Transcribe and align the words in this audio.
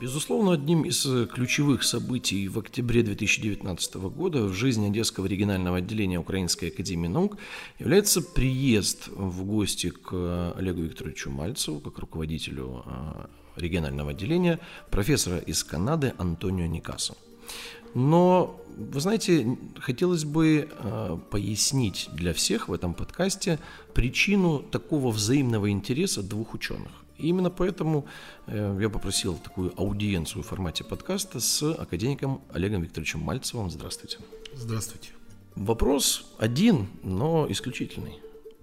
Безусловно, 0.00 0.52
одним 0.52 0.82
из 0.82 1.04
э, 1.04 1.26
ключевых 1.26 1.82
событий 1.82 2.46
в 2.46 2.60
октябре 2.60 3.02
2019 3.02 3.96
года 3.96 4.44
в 4.44 4.52
жизни 4.52 4.86
Одесского 4.86 5.26
регионального 5.26 5.78
отделения 5.78 6.20
Украинской 6.20 6.66
академии 6.66 7.08
наук 7.08 7.36
является 7.80 8.22
приезд 8.22 9.08
в 9.08 9.44
гости 9.44 9.90
к 9.90 10.54
Олегу 10.56 10.82
Викторовичу 10.82 11.30
Мальцеву, 11.30 11.80
как 11.80 11.98
руководителю 11.98 12.84
э, 12.86 13.26
регионального 13.56 14.12
отделения, 14.12 14.60
профессора 14.92 15.38
из 15.38 15.64
Канады 15.64 16.14
Антонио 16.16 16.66
Никаса. 16.66 17.16
Но, 17.94 18.60
вы 18.76 19.00
знаете, 19.00 19.58
хотелось 19.78 20.24
бы 20.24 20.68
э, 20.70 21.18
пояснить 21.30 22.08
для 22.12 22.32
всех 22.32 22.68
в 22.68 22.72
этом 22.72 22.94
подкасте 22.94 23.58
причину 23.94 24.60
такого 24.60 25.10
взаимного 25.10 25.70
интереса 25.70 26.22
двух 26.22 26.54
ученых. 26.54 26.92
И 27.18 27.28
именно 27.28 27.50
поэтому 27.50 28.06
э, 28.46 28.78
я 28.80 28.88
попросил 28.88 29.36
такую 29.36 29.72
аудиенцию 29.76 30.42
в 30.42 30.46
формате 30.46 30.84
подкаста 30.84 31.40
с 31.40 31.62
академиком 31.62 32.40
Олегом 32.52 32.82
Викторовичем 32.82 33.20
Мальцевым. 33.20 33.70
Здравствуйте. 33.70 34.18
Здравствуйте. 34.54 35.10
Вопрос 35.54 36.32
один, 36.38 36.88
но 37.02 37.46
исключительный. 37.50 38.20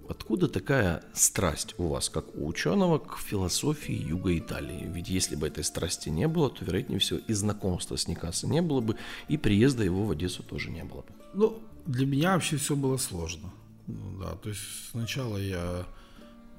Откуда 0.09 0.47
такая 0.47 1.03
страсть 1.13 1.75
у 1.77 1.87
вас, 1.87 2.09
как 2.09 2.35
у 2.35 2.47
ученого, 2.47 2.99
к 2.99 3.17
философии 3.17 3.93
Юга 3.93 4.37
Италии? 4.37 4.89
Ведь 4.93 5.09
если 5.09 5.35
бы 5.35 5.47
этой 5.47 5.63
страсти 5.63 6.09
не 6.09 6.27
было, 6.27 6.49
то, 6.49 6.63
вероятнее 6.65 6.99
всего, 6.99 7.19
и 7.27 7.33
знакомства 7.33 7.95
с 7.95 8.07
Никаса 8.07 8.47
не 8.47 8.61
было 8.61 8.81
бы, 8.81 8.95
и 9.27 9.37
приезда 9.37 9.83
его 9.83 10.05
в 10.05 10.11
Одессу 10.11 10.43
тоже 10.43 10.69
не 10.69 10.83
было 10.83 11.01
бы. 11.01 11.07
Ну, 11.33 11.59
для 11.85 12.05
меня 12.05 12.33
вообще 12.33 12.57
все 12.57 12.75
было 12.75 12.97
сложно. 12.97 13.51
Ну, 13.87 14.19
да, 14.19 14.35
то 14.35 14.49
есть 14.49 14.61
сначала 14.91 15.37
я 15.37 15.85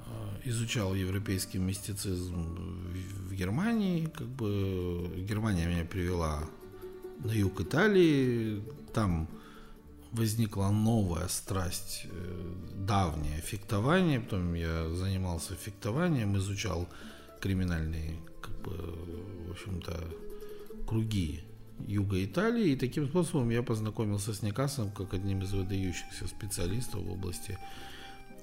Э, 0.08 0.48
изучал 0.48 0.94
европейский 0.94 1.58
мистицизм 1.58 2.46
в 3.28 3.34
Германии, 3.34 4.06
как 4.06 4.26
бы 4.26 5.10
Германия 5.16 5.66
меня 5.66 5.84
привела 5.84 6.44
на 7.24 7.32
юг 7.32 7.60
Италии, 7.60 8.62
там 8.94 9.28
возникла 10.12 10.70
новая 10.70 11.28
страсть, 11.28 12.06
э, 12.10 12.37
давнее 12.88 13.40
фехтование, 13.42 14.20
потом 14.20 14.54
я 14.54 14.88
занимался 14.88 15.54
фехтованием, 15.54 16.36
изучал 16.38 16.88
криминальные, 17.40 18.16
как 18.40 18.58
бы, 18.62 18.72
в 19.46 19.50
общем-то, 19.52 19.92
круги 20.86 21.44
юга 21.86 22.24
Италии, 22.24 22.70
и 22.70 22.76
таким 22.76 23.06
способом 23.06 23.50
я 23.50 23.62
познакомился 23.62 24.32
с 24.32 24.42
Никасом 24.42 24.90
как 24.90 25.14
одним 25.14 25.42
из 25.42 25.52
выдающихся 25.52 26.26
специалистов 26.26 27.02
в 27.02 27.12
области 27.12 27.58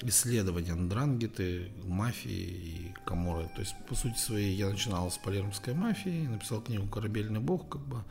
исследования 0.03 0.73
Андрангеты, 0.73 1.71
мафии 1.83 2.29
и 2.29 2.93
Каморы. 3.05 3.49
То 3.55 3.61
есть, 3.61 3.75
по 3.89 3.95
сути 3.95 4.17
своей, 4.17 4.55
я 4.55 4.69
начинал 4.69 5.09
с 5.09 5.17
палермской 5.17 5.73
мафии, 5.73 6.27
написал 6.27 6.61
книгу 6.61 6.87
«Корабельный 6.87 7.39
бог», 7.39 7.67
как 7.67 7.81
бы. 7.81 8.03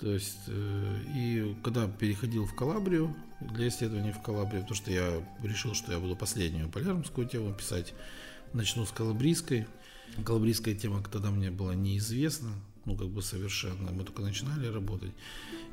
То 0.00 0.12
есть, 0.12 0.38
э, 0.46 1.02
и 1.16 1.56
когда 1.64 1.88
переходил 1.88 2.46
в 2.46 2.54
Калабрию, 2.54 3.14
для 3.40 3.68
исследований 3.68 4.12
в 4.12 4.22
Калабрию, 4.22 4.62
потому 4.62 4.76
что 4.76 4.90
я 4.90 5.24
решил, 5.42 5.74
что 5.74 5.92
я 5.92 5.98
буду 5.98 6.16
последнюю 6.16 6.68
палермскую 6.68 7.28
тему 7.28 7.54
писать, 7.54 7.94
начну 8.52 8.84
с 8.84 8.90
калабрийской. 8.90 9.66
Калабрийская 10.24 10.74
тема 10.74 11.02
тогда 11.02 11.30
мне 11.30 11.50
была 11.50 11.74
неизвестна, 11.74 12.50
ну, 12.84 12.96
как 12.96 13.08
бы 13.08 13.22
совершенно. 13.22 13.92
Мы 13.92 14.04
только 14.04 14.22
начинали 14.22 14.66
работать. 14.66 15.12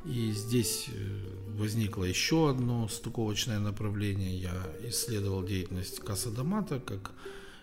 И 0.04 0.30
здесь 0.32 0.86
э, 0.88 1.54
возникло 1.56 2.04
еще 2.04 2.50
одно 2.50 2.88
стыковочное 2.88 3.58
направление. 3.58 4.38
Я 4.38 4.66
исследовал 4.84 5.42
деятельность 5.44 6.00
Касса 6.00 6.30
Дамата 6.30 6.78
как 6.78 7.12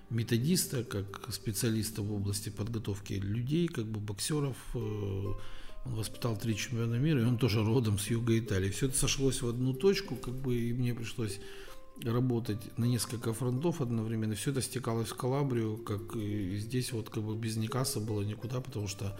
методиста, 0.09 0.83
как 0.83 1.33
специалиста 1.33 2.01
в 2.01 2.11
области 2.11 2.49
подготовки 2.49 3.13
людей, 3.13 3.67
как 3.67 3.85
бы 3.85 3.99
боксеров. 3.99 4.57
Он 5.85 5.95
воспитал 5.95 6.37
три 6.37 6.55
чемпиона 6.55 6.95
мира, 6.95 7.21
и 7.21 7.25
он 7.25 7.37
тоже 7.37 7.63
родом 7.63 7.99
с 7.99 8.07
юга 8.07 8.37
Италии. 8.37 8.69
Все 8.69 8.87
это 8.87 8.97
сошлось 8.97 9.41
в 9.41 9.47
одну 9.47 9.73
точку, 9.73 10.15
как 10.15 10.33
бы, 10.33 10.55
и 10.55 10.73
мне 10.73 10.93
пришлось 10.93 11.39
работать 12.03 12.77
на 12.77 12.85
несколько 12.85 13.33
фронтов 13.33 13.81
одновременно. 13.81 14.35
Все 14.35 14.51
это 14.51 14.61
стекалось 14.61 15.09
в 15.09 15.15
Калабрию, 15.15 15.77
как 15.77 16.15
и 16.15 16.57
здесь 16.57 16.91
вот 16.91 17.09
как 17.09 17.23
бы 17.23 17.35
без 17.35 17.57
Никаса 17.57 17.99
было 17.99 18.21
никуда, 18.21 18.61
потому 18.61 18.87
что 18.87 19.17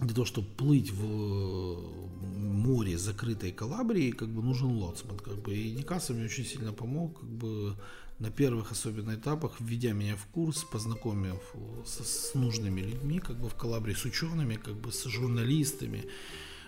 для 0.00 0.14
того, 0.14 0.24
чтобы 0.24 0.48
плыть 0.48 0.90
в 0.90 2.00
море 2.20 2.98
закрытой 2.98 3.52
Калабрии, 3.52 4.10
как 4.10 4.28
бы 4.28 4.42
нужен 4.42 4.70
лоцман. 4.70 5.18
Как 5.18 5.36
бы, 5.42 5.54
и 5.54 5.72
Никаса 5.72 6.12
мне 6.12 6.24
очень 6.24 6.44
сильно 6.44 6.72
помог, 6.72 7.20
как 7.20 7.28
бы 7.28 7.76
на 8.18 8.30
первых 8.30 8.72
особенно 8.72 9.14
этапах, 9.14 9.60
введя 9.60 9.92
меня 9.92 10.16
в 10.16 10.26
курс, 10.26 10.64
познакомив 10.64 11.40
с, 11.86 12.04
с 12.04 12.34
нужными 12.34 12.80
людьми, 12.82 13.18
как 13.18 13.36
бы 13.36 13.48
в 13.48 13.54
Калабрии, 13.54 13.94
с 13.94 14.04
учеными, 14.04 14.56
как 14.56 14.74
бы 14.74 14.92
с 14.92 15.04
журналистами, 15.04 16.04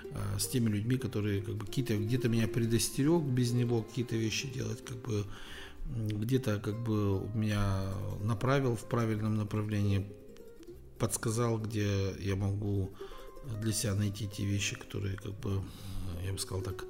э, 0.05 0.39
с 0.39 0.49
теми 0.49 0.71
людьми, 0.71 0.97
которые 0.97 1.43
как 1.43 1.57
бы 1.57 1.67
какие-то 1.67 1.97
где-то 1.97 2.29
меня 2.29 2.49
предостерег 2.49 3.23
без 3.23 3.53
него 3.53 3.83
какие-то 3.83 4.17
вещи 4.17 4.49
делать, 4.49 4.85
как 4.85 4.97
бы 5.03 5.25
где-то 5.87 6.59
как 6.59 6.83
бы 6.83 7.29
меня 7.35 7.85
направил 8.23 8.77
в 8.77 8.85
правильном 8.89 9.37
направлении, 9.37 10.07
подсказал, 10.99 11.59
где 11.59 12.15
я 12.21 12.37
могу 12.37 12.93
для 13.61 13.73
себя 13.73 13.95
найти 13.95 14.29
те 14.29 14.45
вещи, 14.45 14.77
которые, 14.77 15.17
как 15.17 15.39
бы, 15.41 15.63
я 16.25 16.33
бы 16.33 16.39
сказал 16.39 16.63
так, 16.63 16.85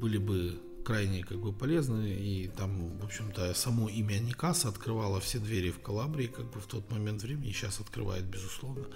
были 0.00 0.18
бы 0.18 0.58
крайне 0.84 1.22
как 1.22 1.38
бы 1.38 1.52
полезны. 1.52 2.08
И 2.08 2.48
там, 2.56 2.98
в 2.98 3.04
общем-то, 3.04 3.54
само 3.54 3.88
имя 3.88 4.18
Никаса 4.18 4.68
открывало 4.68 5.20
все 5.20 5.38
двери 5.38 5.70
в 5.70 5.80
Калабрии 5.80 6.26
как 6.26 6.50
бы 6.50 6.60
в 6.60 6.66
тот 6.66 6.90
момент 6.90 7.22
времени, 7.22 7.50
и 7.50 7.52
сейчас 7.52 7.80
открывает, 7.80 8.24
безусловно. 8.24 8.86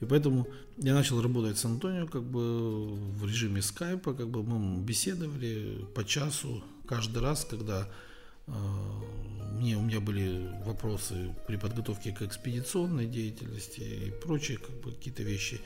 И 0.00 0.04
поэтому 0.04 0.46
я 0.76 0.94
начал 0.94 1.22
работать 1.22 1.58
с 1.58 1.64
Антонио 1.64 2.06
как 2.06 2.22
бы 2.22 2.86
в 2.86 3.26
режиме 3.26 3.62
скайпа, 3.62 4.14
как 4.14 4.28
бы 4.28 4.42
мы 4.42 4.82
беседовали 4.82 5.86
по 5.94 6.04
часу 6.04 6.62
каждый 6.86 7.22
раз, 7.22 7.46
когда 7.46 7.88
э, 8.46 8.52
мне, 9.52 9.76
у 9.76 9.80
меня 9.80 10.00
были 10.00 10.52
вопросы 10.64 11.34
при 11.46 11.56
подготовке 11.56 12.12
к 12.12 12.20
экспедиционной 12.20 13.06
деятельности 13.06 13.80
и 13.80 14.10
прочие 14.10 14.58
как 14.58 14.76
бы, 14.82 14.92
какие-то 14.92 15.22
вещи 15.22 15.60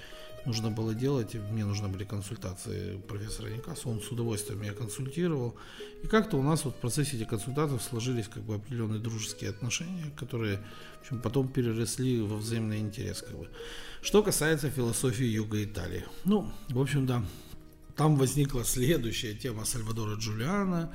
нужно 0.46 0.70
было 0.70 0.94
делать, 0.94 1.34
мне 1.34 1.64
нужны 1.64 1.88
были 1.88 2.04
консультации 2.04 2.96
профессора 3.08 3.48
Никаса, 3.48 3.88
он 3.88 4.00
с 4.00 4.10
удовольствием 4.10 4.60
меня 4.60 4.72
консультировал. 4.72 5.54
И 6.02 6.06
как-то 6.06 6.36
у 6.36 6.42
нас 6.42 6.64
вот 6.64 6.74
в 6.74 6.78
процессе 6.78 7.16
этих 7.16 7.28
консультаций 7.28 7.78
сложились 7.80 8.28
как 8.28 8.42
бы 8.42 8.54
определенные 8.54 9.00
дружеские 9.00 9.50
отношения, 9.50 10.10
которые 10.16 10.58
в 10.98 11.02
общем, 11.02 11.20
потом 11.20 11.48
переросли 11.48 12.20
во 12.20 12.36
взаимный 12.36 12.78
интерес. 12.78 13.22
Как 13.22 13.36
бы. 13.36 13.48
Что 14.02 14.22
касается 14.22 14.70
философии 14.70 15.24
Юга 15.24 15.62
Италии. 15.62 16.04
Ну, 16.24 16.50
в 16.68 16.80
общем, 16.80 17.06
да, 17.06 17.22
там 17.96 18.16
возникла 18.16 18.64
следующая 18.64 19.34
тема 19.34 19.64
Сальвадора 19.64 20.16
Джулиана, 20.16 20.92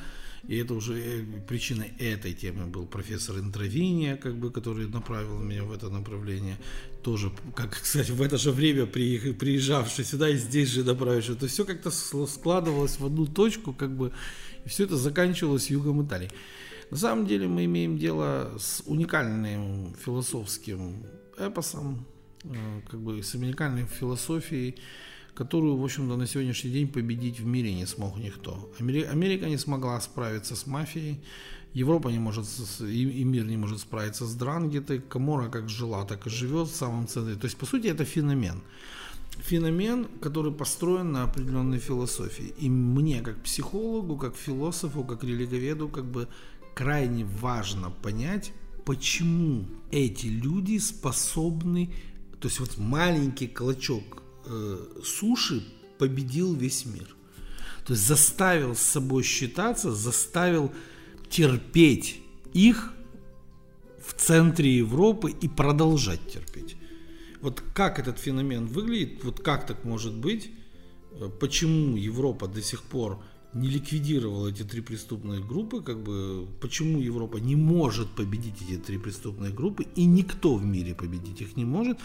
и 0.47 0.57
это 0.57 0.73
уже 0.75 0.94
э, 0.94 1.23
причиной 1.47 1.94
этой 2.00 2.33
темы 2.33 2.67
был 2.67 2.85
профессор 2.85 3.38
Интровиния, 3.39 4.16
как 4.16 4.35
бы, 4.35 4.51
который 4.51 4.88
направил 4.88 5.39
меня 5.39 5.63
в 5.63 5.72
это 5.72 5.89
направление. 5.89 6.57
Тоже, 7.03 7.31
как, 7.56 7.79
кстати, 7.81 8.11
в 8.11 8.22
это 8.22 8.38
же 8.38 8.51
время 8.51 8.85
приезжавший 8.85 10.05
сюда 10.05 10.29
и 10.29 10.38
здесь 10.38 10.69
же 10.69 10.84
направивший. 10.84 11.35
То 11.35 11.47
все 11.47 11.66
как-то 11.66 11.89
складывалось 11.91 13.00
в 13.00 13.05
одну 13.05 13.25
точку, 13.25 13.73
как 13.73 13.95
бы, 13.95 14.11
и 14.66 14.69
все 14.69 14.84
это 14.84 14.97
заканчивалось 14.97 15.72
югом 15.72 16.05
Италии. 16.05 16.29
На 16.91 16.97
самом 16.97 17.25
деле 17.25 17.47
мы 17.47 17.66
имеем 17.66 17.97
дело 17.97 18.53
с 18.59 18.84
уникальным 18.85 19.95
философским 20.05 21.03
эпосом, 21.39 22.05
э, 22.44 22.81
как 22.89 23.00
бы 23.00 23.23
с 23.23 23.34
уникальной 23.34 23.88
философией, 23.88 24.75
которую, 25.35 25.78
в 25.78 25.84
общем-то, 25.84 26.16
на 26.16 26.28
сегодняшний 26.28 26.72
день 26.72 26.88
победить 26.88 27.40
в 27.40 27.46
мире 27.46 27.73
не 27.73 27.85
смог 27.85 28.18
никто. 28.18 28.72
Америка 28.79 29.50
не 29.50 29.57
смогла 29.57 30.00
справиться 30.01 30.56
с 30.56 30.66
мафией, 30.66 31.19
Европа 31.73 32.07
не 32.07 32.19
может, 32.19 32.46
и 32.79 33.23
мир 33.25 33.46
не 33.46 33.57
может 33.57 33.79
справиться 33.79 34.26
с 34.26 34.34
Дрангетой, 34.34 34.99
Камора 34.99 35.49
как 35.49 35.70
жила, 35.70 36.05
так 36.05 36.26
и 36.26 36.29
живет 36.29 36.70
в 36.70 36.76
самом 36.76 37.05
центре. 37.05 37.35
То 37.35 37.46
есть, 37.47 37.58
по 37.58 37.66
сути, 37.66 37.87
это 37.87 38.05
феномен. 38.05 38.61
Феномен, 39.40 40.08
который 40.22 40.53
построен 40.53 41.11
на 41.11 41.23
определенной 41.23 41.79
философии. 41.79 42.53
И 42.58 42.70
мне, 42.70 43.22
как 43.22 43.43
психологу, 43.43 44.16
как 44.16 44.37
философу, 44.37 45.03
как 45.03 45.26
религоведу, 45.26 45.90
как 45.90 46.05
бы 46.05 46.29
крайне 46.73 47.26
важно 47.26 47.91
понять, 47.91 48.53
почему 48.85 49.66
эти 49.91 50.28
люди 50.28 50.78
способны, 50.78 51.93
то 52.40 52.47
есть 52.47 52.61
вот 52.61 52.78
маленький 52.78 53.47
клочок 53.47 54.23
э, 54.46 55.02
суши 55.03 55.64
победил 55.97 56.53
весь 56.53 56.86
мир. 56.86 57.08
То 57.86 57.94
есть 57.94 58.08
заставил 58.08 58.76
с 58.76 58.82
собой 58.82 59.24
считаться, 59.24 59.92
заставил 59.92 60.72
терпеть 61.30 62.22
их 62.53 62.94
в 64.06 64.14
центре 64.14 64.78
Европы 64.78 65.32
и 65.32 65.47
продолжать 65.47 66.22
терпеть. 66.32 66.76
Вот 67.42 67.62
как 67.74 68.00
этот 68.00 68.20
феномен 68.20 68.66
выглядит, 68.66 69.24
вот 69.24 69.40
как 69.40 69.68
так 69.68 69.84
может 69.84 70.14
быть, 70.14 70.50
э, 71.12 71.30
почему 71.40 71.96
Европа 71.97 72.47
до 72.47 72.62
сих 72.62 72.82
пор 72.82 73.20
не 73.53 73.70
ликвидировал 73.70 74.47
эти 74.47 74.64
три 74.64 74.82
преступные 74.82 75.42
группы, 75.42 75.82
как 75.82 76.03
бы 76.03 76.46
почему 76.59 77.00
Европа 77.00 77.38
не 77.38 77.56
может 77.56 78.09
победить 78.09 78.62
эти 78.62 78.78
три 78.78 78.97
преступные 78.97 79.52
группы, 79.52 79.86
и 79.96 80.06
никто 80.06 80.56
в 80.56 80.66
мире 80.66 80.94
победить 80.94 81.42
их 81.42 81.56
не 81.56 81.64
может, 81.64 81.97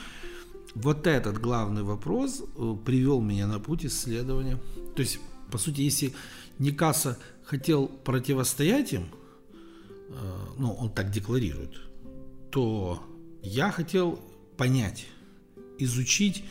вот 0.74 1.06
этот 1.06 1.38
главный 1.38 1.82
вопрос 1.82 2.42
э, 2.42 2.76
привел 2.84 3.20
меня 3.20 3.46
на 3.46 3.58
путь 3.58 3.84
исследования. 3.84 4.58
То 4.94 5.02
есть, 5.02 5.18
по 5.50 5.58
сути, 5.58 5.80
если 5.80 6.12
Никаса 6.58 7.18
хотел 7.44 7.88
противостоять 7.88 8.92
им, 8.92 9.06
э, 10.08 10.46
ну, 10.58 10.72
он 10.72 10.90
так 10.90 11.10
декларирует, 11.10 11.80
то 12.50 13.02
я 13.42 13.70
хотел 13.70 14.20
понять, 14.56 15.06
изучить 15.78 16.44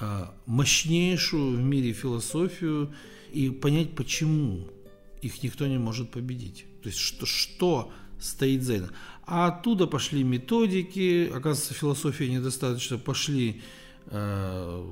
э, 0.00 0.26
мощнейшую 0.46 1.56
в 1.56 1.60
мире 1.60 1.92
философию 1.92 2.94
и 3.32 3.50
понять, 3.50 3.94
почему 3.94 4.68
их 5.20 5.42
никто 5.42 5.66
не 5.66 5.78
может 5.78 6.10
победить. 6.10 6.64
То 6.82 6.88
есть, 6.88 6.98
что, 6.98 7.26
что 7.26 7.92
стоит 8.22 8.62
за 8.62 8.74
этим. 8.74 8.90
А 9.26 9.48
оттуда 9.48 9.86
пошли 9.86 10.24
методики, 10.24 11.28
оказывается, 11.28 11.74
философия 11.74 12.28
недостаточно, 12.28 12.98
пошли 12.98 13.62
э, 14.06 14.84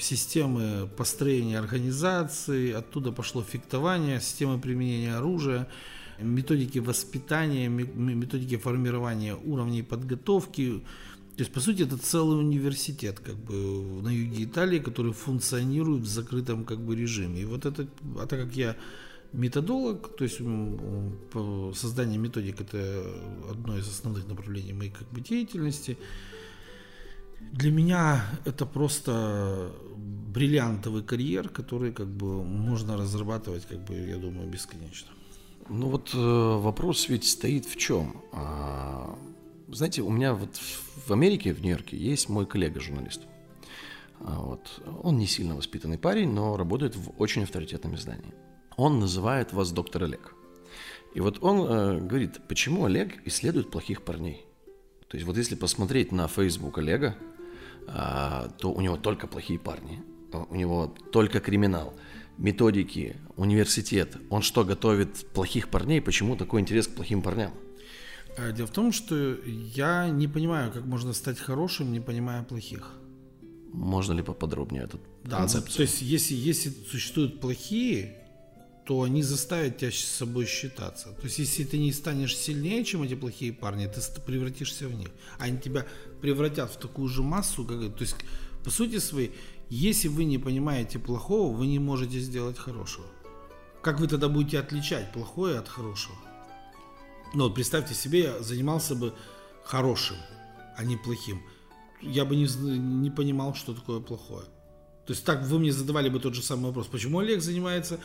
системы 0.00 0.88
построения 0.96 1.58
организации, 1.58 2.72
оттуда 2.72 3.12
пошло 3.12 3.42
фехтование, 3.42 4.20
системы 4.20 4.58
применения 4.58 5.14
оружия, 5.14 5.68
методики 6.18 6.78
воспитания, 6.78 7.68
методики 7.68 8.56
формирования 8.56 9.34
уровней 9.34 9.82
подготовки. 9.82 10.82
То 11.36 11.42
есть, 11.42 11.52
по 11.52 11.60
сути, 11.60 11.82
это 11.82 11.98
целый 11.98 12.38
университет 12.38 13.20
как 13.20 13.36
бы, 13.36 13.54
на 14.02 14.08
юге 14.08 14.44
Италии, 14.44 14.78
который 14.78 15.12
функционирует 15.12 16.02
в 16.02 16.06
закрытом 16.06 16.64
как 16.64 16.80
бы, 16.80 16.96
режиме. 16.96 17.42
И 17.42 17.44
вот 17.44 17.66
это, 17.66 17.86
а 18.18 18.26
так 18.26 18.40
как 18.40 18.56
я 18.56 18.76
методолог, 19.32 20.16
то 20.16 20.24
есть 20.24 20.40
создание 21.78 22.18
методик 22.18 22.60
это 22.60 23.04
одно 23.50 23.76
из 23.76 23.88
основных 23.88 24.26
направлений 24.26 24.72
моей 24.72 24.90
как 24.90 25.08
бы 25.10 25.20
деятельности. 25.20 25.98
Для 27.52 27.70
меня 27.70 28.24
это 28.44 28.66
просто 28.66 29.72
бриллиантовый 29.96 31.02
карьер, 31.02 31.48
который 31.48 31.92
как 31.92 32.08
бы 32.08 32.42
можно 32.44 32.96
разрабатывать, 32.96 33.66
как 33.66 33.84
бы, 33.84 33.94
я 33.94 34.16
думаю, 34.16 34.48
бесконечно. 34.48 35.10
Ну 35.68 35.88
вот 35.88 36.14
э, 36.14 36.18
вопрос 36.18 37.08
ведь 37.08 37.24
стоит 37.24 37.66
в 37.66 37.76
чем? 37.76 38.22
А, 38.32 39.18
знаете, 39.68 40.02
у 40.02 40.10
меня 40.10 40.34
вот 40.34 40.56
в 41.06 41.12
Америке, 41.12 41.52
в 41.52 41.60
Нью-Йорке, 41.60 41.96
есть 41.96 42.28
мой 42.28 42.46
коллега-журналист. 42.46 43.22
А, 44.20 44.40
вот. 44.40 44.80
Он 45.02 45.18
не 45.18 45.26
сильно 45.26 45.56
воспитанный 45.56 45.98
парень, 45.98 46.32
но 46.32 46.56
работает 46.56 46.96
в 46.96 47.12
очень 47.18 47.42
авторитетном 47.42 47.96
издании 47.96 48.34
он 48.76 48.98
называет 48.98 49.52
вас 49.52 49.72
доктор 49.72 50.04
Олег. 50.04 50.34
И 51.14 51.20
вот 51.20 51.38
он 51.42 51.60
э, 51.60 52.00
говорит, 52.00 52.40
почему 52.48 52.84
Олег 52.84 53.26
исследует 53.26 53.70
плохих 53.70 54.02
парней. 54.02 54.44
То 55.08 55.16
есть 55.16 55.26
вот 55.26 55.36
если 55.36 55.54
посмотреть 55.54 56.12
на 56.12 56.28
Facebook 56.28 56.78
Олега, 56.78 57.16
э, 57.86 58.48
то 58.58 58.72
у 58.72 58.80
него 58.80 58.96
только 58.96 59.26
плохие 59.26 59.58
парни, 59.58 60.02
э, 60.32 60.44
у 60.50 60.54
него 60.54 60.94
только 61.12 61.40
криминал, 61.40 61.94
методики, 62.36 63.16
университет. 63.36 64.16
Он 64.28 64.42
что, 64.42 64.64
готовит 64.64 65.26
плохих 65.32 65.68
парней? 65.68 66.02
Почему 66.02 66.36
такой 66.36 66.60
интерес 66.60 66.86
к 66.86 66.94
плохим 66.94 67.22
парням? 67.22 67.52
Э, 68.36 68.52
дело 68.52 68.66
в 68.66 68.72
том, 68.72 68.92
что 68.92 69.38
я 69.44 70.08
не 70.08 70.28
понимаю, 70.28 70.70
как 70.70 70.84
можно 70.84 71.12
стать 71.14 71.38
хорошим, 71.38 71.92
не 71.92 72.00
понимая 72.00 72.42
плохих. 72.42 72.92
Можно 73.72 74.12
ли 74.14 74.22
поподробнее 74.22 74.84
этот 74.84 75.00
да, 75.24 75.38
концепцию? 75.38 75.76
То 75.76 75.82
есть, 75.82 76.02
если, 76.02 76.34
если 76.34 76.70
существуют 76.90 77.40
плохие, 77.40 78.25
то 78.86 79.02
они 79.02 79.22
заставят 79.22 79.78
тебя 79.78 79.90
с 79.90 79.96
собой 79.96 80.46
считаться. 80.46 81.08
То 81.08 81.24
есть, 81.24 81.40
если 81.40 81.64
ты 81.64 81.76
не 81.76 81.92
станешь 81.92 82.36
сильнее, 82.36 82.84
чем 82.84 83.02
эти 83.02 83.14
плохие 83.14 83.52
парни, 83.52 83.86
ты 83.88 84.00
превратишься 84.20 84.86
в 84.86 84.94
них. 84.94 85.08
Они 85.38 85.58
тебя 85.58 85.84
превратят 86.20 86.70
в 86.70 86.76
такую 86.76 87.08
же 87.08 87.24
массу, 87.24 87.64
как... 87.64 87.78
То 87.96 88.02
есть, 88.02 88.16
по 88.62 88.70
сути 88.70 88.98
своей, 89.00 89.32
если 89.68 90.06
вы 90.06 90.24
не 90.24 90.38
понимаете 90.38 91.00
плохого, 91.00 91.52
вы 91.52 91.66
не 91.66 91.80
можете 91.80 92.20
сделать 92.20 92.58
хорошего. 92.58 93.06
Как 93.82 93.98
вы 93.98 94.06
тогда 94.06 94.28
будете 94.28 94.60
отличать 94.60 95.12
плохое 95.12 95.58
от 95.58 95.68
хорошего? 95.68 96.16
Ну, 97.34 97.44
вот 97.44 97.54
представьте 97.56 97.92
себе, 97.92 98.20
я 98.20 98.42
занимался 98.42 98.94
бы 98.94 99.14
хорошим, 99.64 100.16
а 100.76 100.84
не 100.84 100.96
плохим. 100.96 101.42
Я 102.02 102.24
бы 102.24 102.36
не, 102.36 102.46
не 102.78 103.10
понимал, 103.10 103.56
что 103.56 103.74
такое 103.74 103.98
плохое. 103.98 104.44
То 105.06 105.12
есть 105.12 105.24
так 105.24 105.44
вы 105.44 105.58
мне 105.58 105.72
задавали 105.72 106.08
бы 106.08 106.20
тот 106.20 106.34
же 106.34 106.42
самый 106.42 106.66
вопрос. 106.66 106.86
Почему 106.86 107.18
Олег 107.18 107.42
занимается 107.42 107.98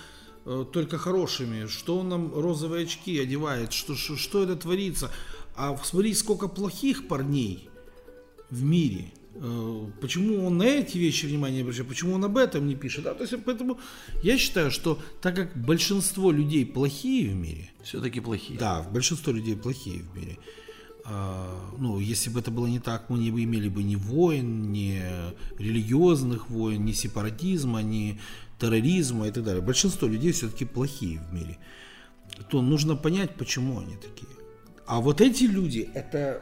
Э, 0.46 0.66
только 0.72 0.98
хорошими, 0.98 1.68
что 1.68 2.00
он 2.00 2.10
нам 2.10 2.34
розовые 2.34 2.86
очки 2.86 3.20
одевает, 3.20 3.74
что, 3.74 3.96
что, 3.96 4.18
что 4.18 4.44
это 4.44 4.56
творится. 4.56 5.12
А 5.56 5.78
смотри, 5.84 6.14
сколько 6.14 6.48
плохих 6.48 7.08
парней 7.08 7.70
в 8.50 8.64
мире. 8.64 9.12
Э, 9.36 9.88
почему 10.02 10.46
он 10.46 10.58
на 10.58 10.64
эти 10.64 10.98
вещи 10.98 11.28
внимание 11.28 11.62
обращает, 11.62 11.88
почему 11.88 12.16
он 12.16 12.26
об 12.26 12.38
этом 12.38 12.68
не 12.68 12.76
пишет. 12.76 13.04
Да? 13.04 13.14
То 13.14 13.24
есть, 13.24 13.36
поэтому 13.46 13.80
я 14.24 14.38
считаю, 14.38 14.72
что 14.72 15.00
так 15.22 15.36
как 15.36 15.56
большинство 15.56 16.32
людей 16.32 16.66
плохие 16.66 17.30
в 17.30 17.36
мире. 17.36 17.70
Все-таки 17.84 18.20
плохие. 18.20 18.58
Да, 18.58 18.82
большинство 18.82 19.32
людей 19.32 19.56
плохие 19.56 20.02
в 20.02 20.18
мире. 20.18 20.40
А, 21.04 21.72
ну, 21.78 22.00
если 22.00 22.30
бы 22.30 22.40
это 22.40 22.52
было 22.52 22.68
не 22.68 22.80
так, 22.80 23.10
мы 23.10 23.20
не 23.20 23.30
имели 23.30 23.70
бы 23.70 23.84
ни 23.84 23.96
войн, 23.96 24.72
ни 24.72 25.02
религиозных 25.58 26.50
войн, 26.50 26.86
ни 26.86 26.92
сепаратизма, 26.92 27.82
ни 27.82 28.20
терроризма 28.62 29.28
и 29.28 29.32
так 29.32 29.44
далее. 29.44 29.62
Большинство 29.62 30.08
людей 30.08 30.32
все-таки 30.32 30.66
плохие 30.66 31.20
в 31.20 31.34
мире. 31.34 31.58
То 32.50 32.62
нужно 32.62 32.96
понять, 32.96 33.36
почему 33.36 33.80
они 33.80 33.96
такие. 33.96 34.32
А 34.86 35.00
вот 35.00 35.22
эти 35.22 35.44
люди, 35.44 35.90
это 35.94 36.42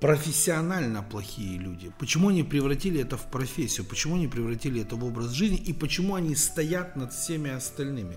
профессионально 0.00 1.02
плохие 1.02 1.58
люди. 1.58 1.92
Почему 1.98 2.28
они 2.28 2.42
превратили 2.42 3.00
это 3.00 3.16
в 3.16 3.30
профессию? 3.30 3.86
Почему 3.86 4.14
они 4.14 4.28
превратили 4.28 4.80
это 4.80 4.96
в 4.96 5.04
образ 5.04 5.30
жизни? 5.32 5.58
И 5.58 5.72
почему 5.72 6.14
они 6.14 6.34
стоят 6.36 6.96
над 6.96 7.12
всеми 7.12 7.50
остальными? 7.50 8.16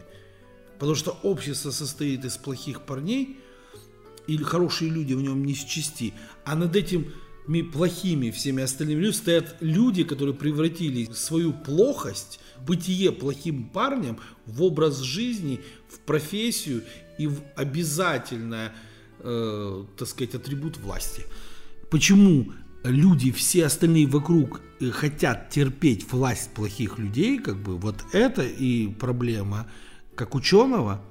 Потому 0.80 0.96
что 0.96 1.12
общество 1.24 1.72
состоит 1.72 2.26
из 2.26 2.38
плохих 2.38 2.82
парней, 2.82 3.38
или 4.28 4.44
хорошие 4.44 4.92
люди 4.92 5.14
в 5.14 5.22
нем 5.22 5.44
не 5.44 5.54
счасти, 5.54 6.14
а 6.46 6.56
над 6.56 6.76
этим 6.76 7.12
плохими 7.60 8.32
всеми 8.32 8.64
остальными 8.64 9.00
людьми 9.00 9.14
стоят 9.14 9.58
люди, 9.60 10.06
которые 10.06 10.34
превратили 10.34 11.12
свою 11.12 11.52
плохость, 11.52 12.40
бытие 12.66 13.12
плохим 13.12 13.66
парнем 13.66 14.18
в 14.46 14.64
образ 14.64 15.00
жизни, 15.02 15.60
в 15.90 16.00
профессию 16.00 16.84
и 17.18 17.28
в 17.28 17.42
обязательное, 17.58 18.74
э, 19.20 19.86
так 19.98 20.08
сказать, 20.08 20.36
атрибут 20.36 20.78
власти. 20.78 21.24
Почему 21.90 22.54
люди, 22.84 23.32
все 23.32 23.66
остальные 23.66 24.08
вокруг 24.08 24.62
э, 24.80 24.90
хотят 24.90 25.50
терпеть 25.50 26.10
власть 26.12 26.54
плохих 26.54 26.98
людей, 26.98 27.38
как 27.38 27.62
бы 27.62 27.78
вот 27.78 27.98
это 28.14 28.44
и 28.44 28.88
проблема 28.88 29.70
как 30.16 30.36
ученого 30.36 31.02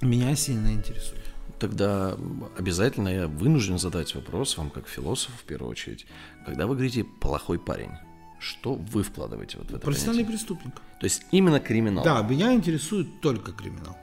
меня 0.00 0.34
сильно 0.36 0.72
интересует. 0.72 1.21
Тогда 1.62 2.16
обязательно 2.58 3.08
я 3.08 3.28
вынужден 3.28 3.78
задать 3.78 4.16
вопрос 4.16 4.58
вам, 4.58 4.68
как 4.68 4.88
философу 4.88 5.38
в 5.38 5.44
первую 5.44 5.70
очередь. 5.70 6.06
Когда 6.44 6.66
вы 6.66 6.74
говорите 6.74 7.04
«плохой 7.04 7.60
парень», 7.60 7.92
что 8.40 8.74
вы 8.74 9.04
вкладываете 9.04 9.58
вот 9.58 9.68
в 9.68 9.74
это 9.76 9.78
Профессиональный 9.78 10.24
понятие? 10.24 10.38
преступник. 10.38 10.74
То 10.74 11.04
есть 11.04 11.22
именно 11.30 11.60
криминал? 11.60 12.02
Да, 12.02 12.20
меня 12.22 12.52
интересует 12.52 13.20
только 13.20 13.52
криминал. 13.52 13.96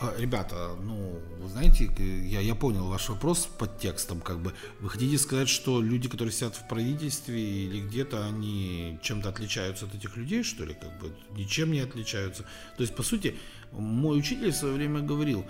А, 0.00 0.14
ребята, 0.18 0.76
ну, 0.80 1.18
вы 1.40 1.48
знаете, 1.48 1.90
я, 1.98 2.40
я 2.40 2.54
понял 2.54 2.86
ваш 2.86 3.08
вопрос 3.08 3.46
под 3.58 3.80
текстом, 3.80 4.20
как 4.20 4.38
бы. 4.38 4.52
Вы 4.78 4.88
хотите 4.88 5.18
сказать, 5.18 5.48
что 5.48 5.82
люди, 5.82 6.08
которые 6.08 6.32
сидят 6.32 6.54
в 6.54 6.68
правительстве 6.68 7.40
или 7.40 7.80
где-то, 7.80 8.24
они 8.24 9.00
чем-то 9.02 9.30
отличаются 9.30 9.86
от 9.86 9.96
этих 9.96 10.16
людей, 10.16 10.44
что 10.44 10.64
ли, 10.64 10.74
как 10.74 10.96
бы? 11.00 11.12
Ничем 11.36 11.72
не 11.72 11.80
отличаются. 11.80 12.44
То 12.76 12.82
есть, 12.82 12.94
по 12.94 13.02
сути, 13.02 13.36
мой 13.72 14.18
учитель 14.18 14.52
в 14.52 14.56
свое 14.56 14.74
время 14.74 15.00
говорил, 15.00 15.44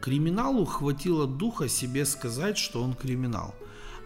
криминалу 0.00 0.64
хватило 0.64 1.26
духа 1.26 1.68
себе 1.68 2.04
сказать, 2.04 2.58
что 2.58 2.82
он 2.82 2.94
криминал. 2.94 3.54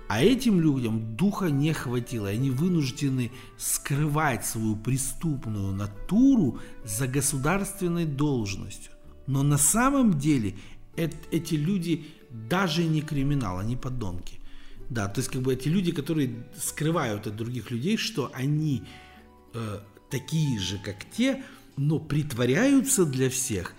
А 0.09 0.23
этим 0.23 0.61
людям 0.61 1.16
духа 1.16 1.47
не 1.47 1.73
хватило, 1.73 2.28
они 2.28 2.50
вынуждены 2.50 3.30
скрывать 3.56 4.44
свою 4.44 4.76
преступную 4.76 5.73
натуру 5.73 6.59
за 6.85 7.06
государственной 7.06 8.04
должностью. 8.04 8.92
Но 9.26 9.42
на 9.42 9.56
самом 9.56 10.18
деле 10.18 10.56
эти 10.97 11.54
люди 11.54 12.04
даже 12.30 12.85
не 12.85 13.00
криминал, 13.00 13.59
они 13.59 13.76
подонки. 13.76 14.40
Да, 14.90 15.09
то 15.09 15.21
есть 15.21 15.30
как 15.30 15.40
бы 15.40 15.54
эти 15.54 15.68
люди, 15.68 15.92
которые 15.92 16.44
скрывают 16.56 17.26
от 17.26 17.37
других 17.37 17.71
людей, 17.71 17.97
что 17.97 18.30
они 18.35 18.82
э, 19.54 19.78
такие 20.11 20.59
же, 20.59 20.78
как 20.78 20.97
те, 21.11 21.42
но 21.78 21.99
притворяются 21.99 23.06
для 23.06 23.30
всех 23.30 23.75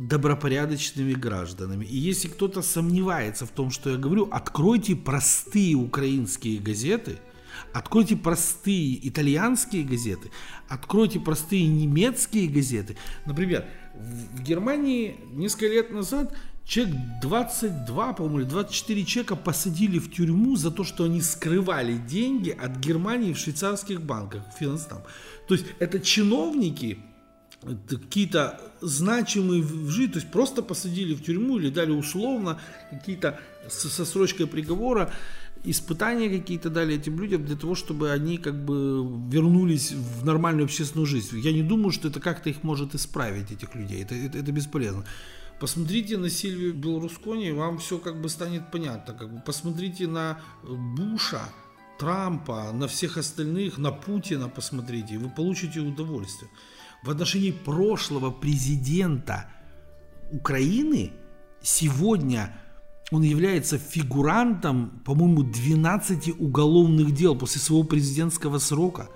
добропорядочными 0.00 1.12
гражданами. 1.12 1.84
И 1.84 1.96
если 1.96 2.28
кто-то 2.28 2.62
сомневается 2.62 3.44
в 3.44 3.50
том, 3.50 3.70
что 3.70 3.90
я 3.90 3.96
говорю, 3.98 4.28
откройте 4.32 4.96
простые 4.96 5.74
украинские 5.74 6.58
газеты, 6.58 7.18
Откройте 7.72 8.16
простые 8.16 9.06
итальянские 9.08 9.84
газеты, 9.84 10.30
откройте 10.68 11.20
простые 11.20 11.66
немецкие 11.66 12.48
газеты. 12.48 12.96
Например, 13.26 13.66
в 13.94 14.42
Германии 14.42 15.16
несколько 15.32 15.66
лет 15.66 15.90
назад 15.90 16.34
человек 16.64 16.96
22, 17.22 18.12
по-моему, 18.14 18.40
или 18.40 18.46
24 18.46 19.04
человека 19.04 19.36
посадили 19.36 19.98
в 19.98 20.12
тюрьму 20.12 20.56
за 20.56 20.70
то, 20.70 20.84
что 20.84 21.04
они 21.04 21.20
скрывали 21.20 21.96
деньги 21.96 22.50
от 22.50 22.76
Германии 22.78 23.32
в 23.32 23.38
швейцарских 23.38 24.00
банках, 24.00 24.42
финансам. 24.58 25.02
То 25.46 25.54
есть 25.54 25.66
это 25.80 26.00
чиновники, 26.00 26.98
какие-то 27.62 28.60
значимые 28.80 29.62
в 29.62 29.90
жизни, 29.90 30.12
то 30.12 30.18
есть 30.18 30.30
просто 30.30 30.62
посадили 30.62 31.14
в 31.14 31.22
тюрьму 31.22 31.58
или 31.58 31.70
дали 31.70 31.90
условно 31.90 32.58
какие-то 32.90 33.38
со 33.68 34.04
срочкой 34.04 34.46
приговора, 34.46 35.12
испытания 35.64 36.30
какие-то 36.30 36.70
дали 36.70 36.94
этим 36.94 37.20
людям 37.20 37.44
для 37.44 37.56
того, 37.56 37.74
чтобы 37.74 38.10
они 38.10 38.38
как 38.38 38.64
бы 38.64 39.06
вернулись 39.30 39.92
в 39.92 40.24
нормальную 40.24 40.64
общественную 40.64 41.06
жизнь. 41.06 41.38
Я 41.38 41.52
не 41.52 41.62
думаю, 41.62 41.92
что 41.92 42.08
это 42.08 42.20
как-то 42.20 42.48
их 42.48 42.62
может 42.62 42.94
исправить, 42.94 43.52
этих 43.52 43.74
людей. 43.74 44.02
Это, 44.02 44.14
это, 44.14 44.38
это 44.38 44.52
бесполезно. 44.52 45.04
Посмотрите 45.60 46.16
на 46.16 46.30
Сильвию 46.30 46.72
Белорускони, 46.72 47.52
вам 47.52 47.78
все 47.78 47.98
как 47.98 48.22
бы 48.22 48.30
станет 48.30 48.70
понятно. 48.70 49.12
Как 49.12 49.30
бы 49.30 49.42
посмотрите 49.44 50.06
на 50.06 50.40
Буша, 50.62 51.42
Трампа, 51.98 52.72
на 52.72 52.88
всех 52.88 53.18
остальных, 53.18 53.76
на 53.76 53.92
Путина 53.92 54.48
посмотрите, 54.48 55.14
и 55.14 55.18
вы 55.18 55.28
получите 55.28 55.80
удовольствие 55.80 56.50
в 57.02 57.10
отношении 57.10 57.50
прошлого 57.50 58.30
президента 58.30 59.50
Украины 60.30 61.12
сегодня 61.62 62.54
он 63.10 63.22
является 63.22 63.78
фигурантом, 63.78 65.02
по-моему, 65.04 65.42
12 65.42 66.40
уголовных 66.40 67.12
дел 67.12 67.34
после 67.36 67.60
своего 67.60 67.84
президентского 67.84 68.58
срока. 68.58 69.08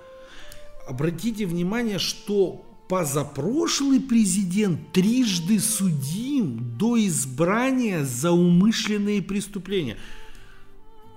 Обратите 0.87 1.45
внимание, 1.45 1.97
что 1.97 2.65
позапрошлый 2.89 3.99
президент 4.01 4.91
трижды 4.91 5.59
судим 5.59 6.77
до 6.77 7.03
избрания 7.07 8.03
за 8.03 8.31
умышленные 8.31 9.21
преступления. 9.21 9.97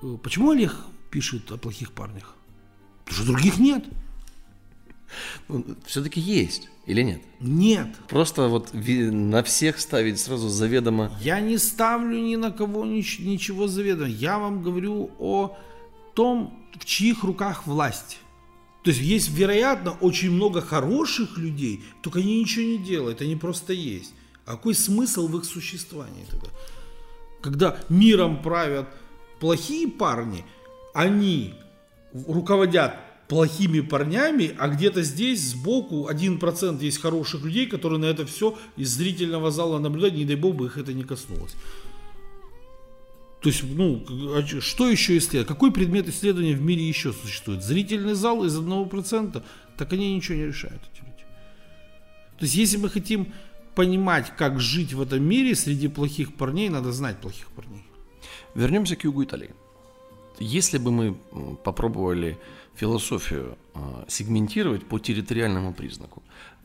Э, 0.03 0.17
почему 0.23 0.51
Олег 0.51 0.77
пишет 1.11 1.51
о 1.51 1.59
плохих 1.59 1.93
парнях? 1.93 2.37
Потому 3.05 3.23
что 3.23 3.33
других 3.33 3.59
нет. 3.59 3.85
Ну, 5.49 5.65
все-таки 5.87 6.21
есть 6.21 6.69
или 6.87 7.03
нет? 7.03 7.21
Нет. 7.41 7.89
Просто 8.09 8.49
вот 8.49 8.71
на 8.73 9.43
всех 9.43 9.79
ставить 9.79 10.19
сразу 10.19 10.49
заведомо. 10.49 11.13
Я 11.21 11.41
не 11.41 11.59
ставлю 11.59 12.19
ни 12.19 12.37
на 12.37 12.51
кого 12.51 12.85
ничего 12.85 13.69
заведомо. 13.69 14.09
Я 14.09 14.39
вам 14.39 14.63
говорю 14.63 15.11
о 15.19 15.57
том, 16.15 16.67
в 16.79 16.85
чьих 16.85 17.25
руках 17.25 17.67
власть. 17.67 18.19
То 18.85 18.91
есть 18.91 19.03
есть, 19.03 19.29
вероятно, 19.31 19.93
очень 20.01 20.31
много 20.31 20.61
хороших 20.61 21.37
людей, 21.37 21.83
только 22.01 22.21
они 22.21 22.41
ничего 22.41 22.65
не 22.65 22.79
делают, 22.79 23.21
они 23.21 23.37
просто 23.37 23.73
есть. 23.73 24.15
А 24.47 24.53
какой 24.53 24.75
смысл 24.75 25.29
в 25.29 25.37
их 25.37 25.45
существовании 25.45 26.25
тогда? 26.31 26.49
Когда 27.43 27.81
миром 27.89 28.43
правят 28.43 28.89
плохие 29.41 29.89
парни, 29.89 30.45
они 30.95 31.55
руководят 32.13 32.97
плохими 33.29 33.81
парнями, 33.81 34.55
а 34.59 34.69
где-то 34.69 35.03
здесь 35.03 35.51
сбоку 35.51 36.09
1% 36.11 36.83
есть 36.83 37.01
хороших 37.01 37.45
людей, 37.45 37.67
которые 37.67 38.01
на 38.01 38.07
это 38.07 38.25
все 38.25 38.59
из 38.77 38.89
зрительного 38.91 39.51
зала 39.51 39.79
наблюдают, 39.79 40.17
не 40.17 40.25
дай 40.25 40.37
бог 40.37 40.57
бы 40.57 40.67
их 40.67 40.79
это 40.79 40.95
не 40.95 41.05
коснулось. 41.05 41.55
То 43.41 43.51
есть, 43.51 43.63
ну, 43.63 44.05
а 44.35 44.43
что 44.61 44.91
еще 44.91 45.17
исследовать? 45.17 45.47
Какой 45.47 45.71
предмет 45.71 46.09
исследования 46.09 46.55
в 46.55 46.63
мире 46.63 46.89
еще 46.89 47.13
существует? 47.13 47.63
Зрительный 47.63 48.15
зал 48.15 48.45
из 48.45 48.59
1%? 48.59 49.43
Так 49.77 49.93
они 49.93 50.15
ничего 50.17 50.39
не 50.39 50.47
решают, 50.47 50.83
эти 50.93 51.05
люди. 51.05 51.23
То 52.39 52.45
есть, 52.45 52.57
если 52.57 52.79
мы 52.79 52.89
хотим 52.89 53.33
понимать, 53.77 54.33
как 54.37 54.59
жить 54.59 54.93
в 54.93 55.01
этом 55.01 55.23
мире 55.23 55.55
среди 55.55 55.87
плохих 55.87 56.35
парней, 56.35 56.69
надо 56.69 56.91
знать 56.93 57.21
плохих 57.21 57.47
парней. 57.49 57.85
Вернемся 58.57 58.97
к 58.97 59.05
югу 59.05 59.23
Италии. 59.23 59.55
Если 60.41 60.79
бы 60.79 60.91
мы 60.91 61.15
попробовали 61.65 62.39
философию 62.79 63.59
а, 63.75 64.05
сегментировать 64.09 64.87
по 64.87 64.99
территориальному 64.99 65.73
признаку. 65.73 66.23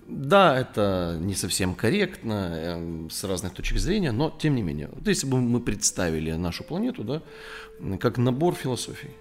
Да, 0.08 0.60
это 0.60 1.18
не 1.22 1.34
совсем 1.34 1.76
корректно 1.76 2.34
эм, 2.34 3.10
с 3.10 3.24
разных 3.24 3.54
точек 3.54 3.80
зрения, 3.80 4.12
но 4.12 4.30
тем 4.30 4.56
не 4.56 4.62
менее, 4.62 4.90
вот 4.92 5.08
если 5.08 5.28
бы 5.28 5.40
мы 5.40 5.60
представили 5.62 6.34
нашу 6.34 6.64
планету 6.64 7.04
да, 7.04 7.22
как 8.00 8.18
набор 8.18 8.54
философий, 8.54 9.12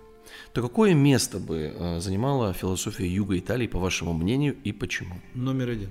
то 0.53 0.61
какое 0.61 0.95
место 0.95 1.39
бы 1.39 1.73
э, 1.75 2.01
занимала 2.01 2.53
философия 2.53 3.07
Юга 3.07 3.39
Италии, 3.39 3.69
по 3.69 3.79
вашему 3.79 4.13
мнению, 4.13 4.57
и 4.65 4.73
почему? 4.73 5.15
Номер 5.35 5.71
один. 5.71 5.91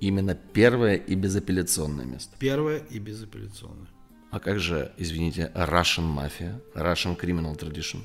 Именно 0.00 0.34
первое 0.34 0.94
и 0.94 1.16
безапелляционное 1.16 2.04
место. 2.04 2.36
Первое 2.38 2.78
и 2.90 3.00
безапелляционное. 3.00 3.88
А 4.30 4.38
как 4.38 4.60
же, 4.60 4.92
извините, 4.96 5.50
Russian 5.54 6.14
Mafia, 6.14 6.60
Russian 6.74 7.18
Criminal 7.18 7.58
Tradition? 7.58 7.98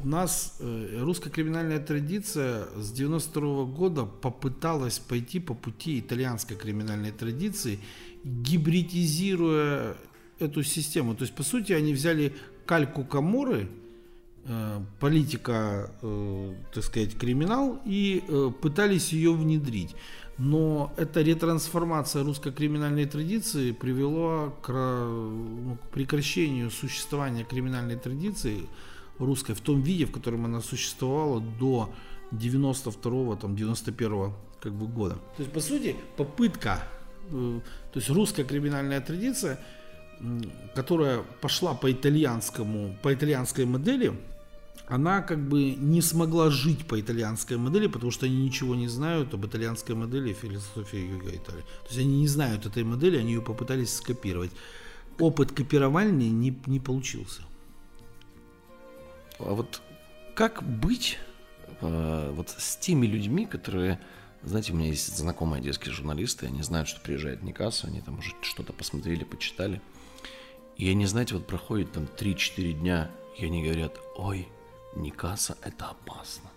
У 0.00 0.06
нас 0.06 0.56
э, 0.60 1.00
русская 1.00 1.30
криминальная 1.30 1.80
традиция 1.80 2.66
с 2.76 2.92
92 2.92 3.64
года 3.64 4.04
попыталась 4.04 5.00
пойти 5.00 5.40
по 5.40 5.54
пути 5.54 5.98
итальянской 5.98 6.56
криминальной 6.56 7.10
традиции, 7.10 7.80
гибридизируя 8.22 9.96
эту 10.38 10.62
систему. 10.62 11.16
То 11.16 11.22
есть, 11.22 11.34
по 11.34 11.42
сути, 11.42 11.72
они 11.72 11.94
взяли 11.94 12.32
кальку 12.64 13.04
Каморы, 13.04 13.68
э, 14.44 14.80
политика, 15.00 15.90
э, 16.00 16.54
так 16.72 16.84
сказать, 16.84 17.18
криминал, 17.18 17.80
и 17.84 18.22
пытались 18.62 19.12
ее 19.12 19.32
внедрить. 19.32 19.96
Но 20.38 20.92
эта 20.96 21.22
ретрансформация 21.22 22.22
русской 22.22 22.52
криминальной 22.52 23.06
традиции 23.06 23.72
привела 23.72 24.50
к, 24.62 24.70
ну, 24.70 25.76
к 25.82 25.90
прекращению 25.90 26.70
существования 26.70 27.42
криминальной 27.42 27.96
традиции– 27.96 28.60
русской 29.18 29.54
в 29.54 29.60
том 29.60 29.82
виде, 29.82 30.04
в 30.06 30.12
котором 30.12 30.44
она 30.44 30.60
существовала 30.60 31.40
до 31.40 31.92
92-го, 32.32 33.36
там, 33.36 33.54
91-го 33.54 34.34
как 34.60 34.72
бы, 34.72 34.86
года. 34.86 35.14
То 35.36 35.42
есть, 35.42 35.52
по 35.52 35.60
сути, 35.60 35.96
попытка, 36.16 36.82
э, 37.30 37.60
то 37.92 37.98
есть 37.98 38.10
русская 38.10 38.44
криминальная 38.44 39.00
традиция, 39.00 39.58
которая 40.74 41.22
пошла 41.40 41.74
по 41.74 41.90
итальянскому, 41.90 42.96
по 43.02 43.14
итальянской 43.14 43.64
модели, 43.64 44.12
она 44.88 45.20
как 45.20 45.38
бы 45.48 45.74
не 45.74 46.00
смогла 46.00 46.50
жить 46.50 46.86
по 46.86 46.98
итальянской 46.98 47.56
модели, 47.56 47.88
потому 47.88 48.10
что 48.10 48.26
они 48.26 48.36
ничего 48.36 48.74
не 48.74 48.88
знают 48.88 49.34
об 49.34 49.44
итальянской 49.44 49.94
модели 49.94 50.32
философии 50.32 51.10
Юга 51.10 51.28
Италии. 51.28 51.62
То 51.82 51.88
есть 51.88 51.98
они 51.98 52.20
не 52.20 52.26
знают 52.26 52.66
этой 52.66 52.84
модели, 52.84 53.18
они 53.18 53.34
ее 53.34 53.42
попытались 53.42 53.94
скопировать. 53.94 54.50
Опыт 55.18 55.52
копирования 55.52 56.30
не, 56.30 56.56
не 56.66 56.80
получился. 56.80 57.42
А 59.38 59.54
вот 59.54 59.80
как 60.34 60.62
быть 60.62 61.18
э, 61.80 62.32
вот 62.34 62.50
с 62.50 62.76
теми 62.76 63.06
людьми, 63.06 63.46
которые, 63.46 64.00
знаете, 64.42 64.72
у 64.72 64.76
меня 64.76 64.88
есть 64.88 65.16
знакомые 65.16 65.62
детские 65.62 65.92
журналисты, 65.92 66.46
они 66.46 66.62
знают, 66.62 66.88
что 66.88 67.00
приезжает 67.00 67.42
Никаса, 67.42 67.88
они 67.88 68.00
там 68.00 68.18
уже 68.18 68.34
что-то 68.42 68.72
посмотрели, 68.72 69.24
почитали. 69.24 69.80
И 70.76 70.88
они, 70.88 71.06
знаете, 71.06 71.34
вот 71.34 71.46
проходит 71.46 71.92
там 71.92 72.04
3-4 72.04 72.72
дня, 72.72 73.10
и 73.36 73.46
они 73.46 73.64
говорят, 73.64 73.98
ой, 74.16 74.48
Никаса 74.94 75.56
это 75.62 75.86
опасно. 75.86 76.50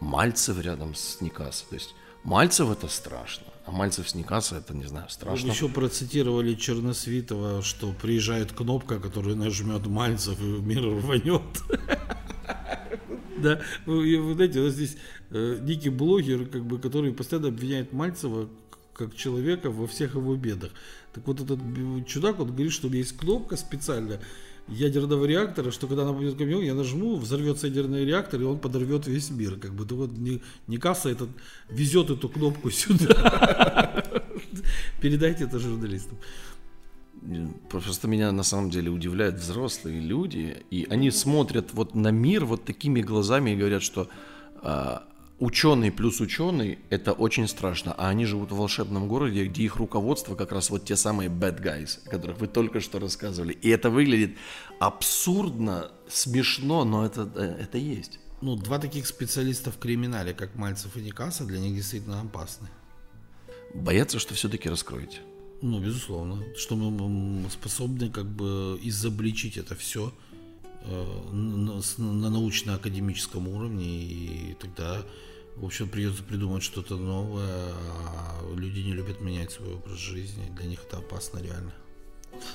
Мальцев 0.00 0.60
рядом 0.60 0.94
с 0.94 1.20
Никаса, 1.20 1.64
то 1.68 1.74
есть 1.74 1.94
Мальцев 2.22 2.68
это 2.70 2.88
страшно, 2.88 3.46
а 3.64 3.70
Мальцев 3.70 4.10
с 4.10 4.14
Никаса 4.14 4.56
это, 4.56 4.74
не 4.74 4.84
знаю, 4.84 5.08
страшно. 5.08 5.46
Вы 5.46 5.54
еще 5.54 5.68
процитировали 5.68 6.54
Черносвитова, 6.54 7.62
что 7.62 7.92
приезжает 7.92 8.52
кнопка, 8.52 8.98
которую 8.98 9.36
нажмет 9.36 9.86
Мальцев, 9.86 10.38
и 10.40 10.44
мир 10.44 10.82
рванет. 10.82 11.42
Да, 13.46 13.60
вы 13.86 14.34
знаете, 14.34 14.58
у 14.58 14.64
нас 14.64 14.74
здесь 14.74 14.96
э, 15.30 15.58
некий 15.62 15.90
блогер, 15.90 16.46
как 16.46 16.64
бы, 16.64 16.80
который 16.80 17.12
постоянно 17.12 17.48
обвиняет 17.48 17.92
Мальцева 17.92 18.48
как 18.92 19.14
человека 19.14 19.70
во 19.70 19.86
всех 19.86 20.16
его 20.16 20.34
бедах. 20.34 20.72
Так 21.12 21.24
вот 21.28 21.40
этот 21.40 21.60
чудак, 22.08 22.40
он 22.40 22.48
говорит, 22.48 22.72
что 22.72 22.88
есть 22.88 23.16
кнопка 23.16 23.56
специальная, 23.56 24.20
ядерного 24.66 25.26
реактора, 25.26 25.70
что 25.70 25.86
когда 25.86 26.02
она 26.02 26.12
будет 26.12 26.36
ко 26.36 26.44
мне, 26.44 26.66
я 26.66 26.74
нажму, 26.74 27.14
взорвется 27.14 27.68
ядерный 27.68 28.04
реактор, 28.04 28.40
и 28.40 28.44
он 28.44 28.58
подорвет 28.58 29.06
весь 29.06 29.30
мир. 29.30 29.60
Как 29.60 29.72
бы, 29.72 29.86
то 29.86 29.94
вот 29.94 30.10
не, 30.10 30.42
не 30.66 30.78
касса 30.78 31.08
этот 31.08 31.28
везет 31.70 32.10
эту 32.10 32.28
кнопку 32.28 32.70
сюда. 32.70 34.02
Передайте 35.00 35.44
это 35.44 35.60
журналистам. 35.60 36.18
Просто 37.70 38.08
меня 38.08 38.32
на 38.32 38.42
самом 38.42 38.70
деле 38.70 38.90
удивляют 38.90 39.36
взрослые 39.36 40.00
люди, 40.00 40.64
и 40.70 40.86
они 40.90 41.10
смотрят 41.10 41.72
вот 41.72 41.94
на 41.94 42.08
мир 42.08 42.44
вот 42.44 42.64
такими 42.64 43.00
глазами 43.00 43.50
и 43.50 43.56
говорят, 43.56 43.82
что 43.82 44.08
а, 44.62 45.04
ученый 45.38 45.90
плюс 45.90 46.20
ученый– 46.20 46.78
это 46.90 47.12
очень 47.12 47.48
страшно. 47.48 47.94
А 47.96 48.08
они 48.08 48.24
живут 48.24 48.52
в 48.52 48.56
волшебном 48.56 49.08
городе, 49.08 49.44
где 49.46 49.64
их 49.64 49.76
руководство 49.76 50.34
как 50.34 50.52
раз 50.52 50.70
вот 50.70 50.84
те 50.84 50.96
самые 50.96 51.28
bad 51.28 51.62
guys, 51.62 51.98
о 52.06 52.10
которых 52.10 52.38
вы 52.38 52.46
только 52.46 52.80
что 52.80 52.98
рассказывали. 52.98 53.52
И 53.52 53.68
это 53.68 53.90
выглядит 53.90 54.36
абсурдно, 54.78 55.90
смешно, 56.08 56.84
но 56.84 57.04
это, 57.04 57.28
э, 57.34 57.62
это 57.62 57.78
есть. 57.78 58.20
Ну, 58.40 58.56
два 58.56 58.78
таких 58.78 59.06
специалиста 59.06 59.70
в 59.70 59.78
криминале, 59.78 60.34
как 60.34 60.54
Мальцев 60.54 60.96
и 60.96 61.00
Никаса, 61.00 61.44
для 61.44 61.58
них 61.58 61.74
действительно 61.74 62.20
опасны. 62.20 62.68
Боятся, 63.74 64.18
что 64.18 64.34
все-таки 64.34 64.68
раскроете? 64.68 65.20
Ну, 65.62 65.80
безусловно. 65.80 66.42
Что 66.56 66.76
мы 66.76 67.48
способны 67.50 68.10
как 68.10 68.26
бы 68.26 68.78
изобличить 68.82 69.56
это 69.56 69.74
все 69.74 70.12
э, 70.82 71.30
на, 71.32 71.80
на 71.98 72.30
научно-академическом 72.30 73.48
уровне, 73.48 73.86
и 73.86 74.56
тогда, 74.60 75.02
в 75.56 75.64
общем, 75.64 75.88
придется 75.88 76.22
придумать 76.22 76.62
что-то 76.62 76.96
новое, 76.96 77.72
а 77.72 78.54
люди 78.54 78.80
не 78.80 78.92
любят 78.92 79.20
менять 79.20 79.50
свой 79.50 79.74
образ 79.74 79.98
жизни, 79.98 80.44
для 80.56 80.66
них 80.66 80.84
это 80.86 80.98
опасно 80.98 81.38
реально. 81.38 81.72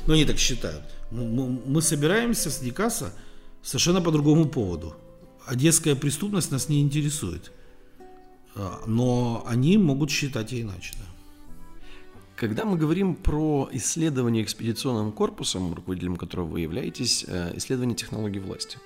Но 0.06 0.14
они 0.14 0.26
так 0.26 0.38
считают. 0.38 0.84
Мы, 1.12 1.48
мы 1.66 1.82
собираемся 1.82 2.52
с 2.52 2.62
Никаса 2.62 3.14
совершенно 3.64 4.02
по 4.02 4.12
другому 4.12 4.48
поводу. 4.48 4.96
Одесская 5.46 5.96
преступность 5.96 6.52
нас 6.52 6.70
не 6.70 6.82
интересует. 6.82 7.52
А, 8.56 8.84
но 8.86 9.44
они 9.48 9.78
могут 9.78 10.12
считать 10.12 10.54
и 10.54 10.62
иначе, 10.62 10.94
да. 10.98 11.06
Когда 12.42 12.66
мы 12.66 12.76
говорим 12.76 13.14
про 13.14 13.70
исследование 13.72 14.44
экспедиционным 14.44 15.12
корпусом, 15.12 15.76
руководителем 15.76 16.16
которого 16.16 16.48
вы 16.48 16.62
являетесь, 16.62 17.24
э, 17.28 17.56
исследование 17.58 17.96
технологий 17.96 18.40
власти. 18.40 18.80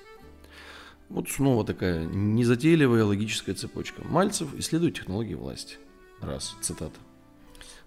Вот 1.08 1.30
снова 1.30 1.64
такая 1.64 2.04
незатейливая 2.04 3.06
логическая 3.06 3.54
цепочка. 3.54 4.02
Мальцев 4.04 4.54
исследует 4.58 4.96
технологии 4.96 5.32
власти. 5.32 5.78
Раз, 6.20 6.54
цитата. 6.60 7.00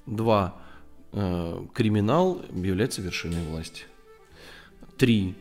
Два. 0.07 0.59
Э, 1.11 1.63
криминал 1.75 2.41
является 2.51 3.03
вершиной 3.03 3.45
власти. 3.45 3.83
Три. 4.97 5.35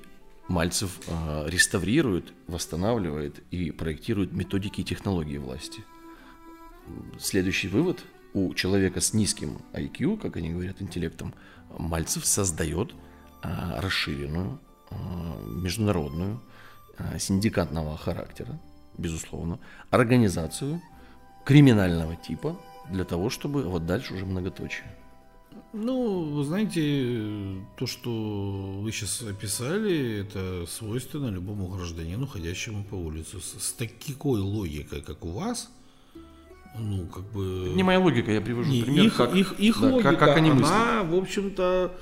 Мальцев 0.47 1.01
э, 1.07 1.49
реставрирует, 1.49 2.35
восстанавливает 2.49 3.43
и 3.51 3.71
проектирует 3.71 4.35
методики 4.35 4.83
и 4.83 4.85
технологии 4.85 5.39
власти. 5.39 5.83
Следующий 7.19 7.69
вывод– 7.69 8.05
у 8.35 8.55
человека 8.55 9.01
с 9.01 9.15
низким 9.15 9.59
IQ, 9.73 10.19
как 10.19 10.37
они 10.37 10.51
говорят, 10.51 10.81
интеллектом, 10.83 11.35
Мальцев 11.77 12.25
создает 12.25 12.95
а, 13.43 13.81
расширенную, 13.81 14.59
а, 14.91 14.97
международную, 15.47 16.41
а, 16.97 17.19
синдикатного 17.19 17.97
характера, 17.97 18.59
безусловно, 18.97 19.59
организацию 19.91 20.81
криминального 21.45 22.17
типа 22.17 22.59
для 22.91 23.05
того, 23.05 23.31
чтобы 23.31 23.65
вот 23.65 23.87
дальше 23.87 24.15
уже 24.15 24.25
многоточие. 24.25 24.87
Ну, 25.75 26.23
вы 26.23 26.45
знаете, 26.45 27.63
то, 27.77 27.87
что 27.87 28.81
вы 28.81 28.91
сейчас 28.91 29.23
описали, 29.23 30.21
это 30.21 30.65
свойственно 30.67 31.29
любому 31.29 31.69
гражданину, 31.69 32.27
ходящему 32.27 32.85
по 32.85 32.95
улице. 32.95 33.39
С, 33.41 33.73
такой 33.75 34.41
логикой, 34.41 35.03
как 35.03 35.25
у 35.25 35.33
вас– 35.33 35.71
ну, 36.77 37.07
как 37.07 37.25
бы... 37.33 37.73
Не 37.75 37.83
моя 37.83 37.99
логика, 37.99 38.31
я 38.31 38.41
привожу 38.41 38.71
не, 38.71 38.83
пример, 38.83 39.05
их, 39.05 39.17
как, 39.17 39.35
их, 39.35 39.53
их 39.59 39.81
да, 39.81 39.87
логика, 39.89 40.11
как, 40.11 40.19
как 40.19 40.37
они 40.37 40.51
мыслят. 40.51 40.71
она, 40.71 41.03
в 41.03 41.15
общем-то, 41.15 41.93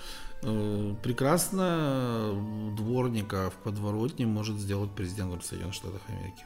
э, 0.42 0.94
прекрасно 1.02 2.32
дворника 2.76 3.50
в 3.50 3.62
подворотне 3.62 4.26
может 4.26 4.56
сделать 4.56 4.90
президентом 4.90 5.40
Соединенных 5.42 5.74
Штатов 5.74 6.00
Америки. 6.08 6.44